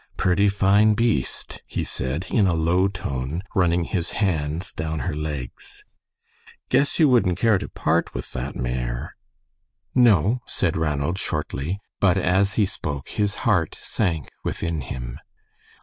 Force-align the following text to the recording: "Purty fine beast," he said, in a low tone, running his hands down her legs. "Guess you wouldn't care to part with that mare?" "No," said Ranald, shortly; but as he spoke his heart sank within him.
"Purty 0.17 0.49
fine 0.49 0.95
beast," 0.95 1.61
he 1.67 1.83
said, 1.83 2.25
in 2.31 2.47
a 2.47 2.55
low 2.55 2.87
tone, 2.87 3.43
running 3.53 3.83
his 3.83 4.09
hands 4.17 4.73
down 4.73 5.01
her 5.01 5.15
legs. 5.15 5.85
"Guess 6.69 6.97
you 6.97 7.07
wouldn't 7.07 7.37
care 7.37 7.59
to 7.59 7.69
part 7.69 8.11
with 8.15 8.31
that 8.31 8.55
mare?" 8.55 9.15
"No," 9.93 10.41
said 10.47 10.75
Ranald, 10.75 11.19
shortly; 11.19 11.79
but 11.99 12.17
as 12.17 12.55
he 12.55 12.65
spoke 12.65 13.09
his 13.09 13.35
heart 13.45 13.75
sank 13.79 14.29
within 14.43 14.81
him. 14.81 15.19